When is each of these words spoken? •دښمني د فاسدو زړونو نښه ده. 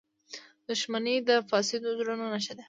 •دښمني 0.67 1.15
د 1.27 1.29
فاسدو 1.49 1.87
زړونو 1.99 2.25
نښه 2.33 2.53
ده. 2.55 2.59